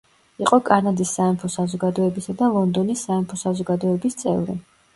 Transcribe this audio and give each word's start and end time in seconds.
იყო 0.45 0.57
კანადის 0.69 1.11
სამეფო 1.17 1.49
საზოგადოებისა 1.57 2.37
და 2.41 2.49
ლონდონის 2.57 3.07
სამეფო 3.09 3.41
საზოგადოების 3.45 4.21
წევრი. 4.27 4.61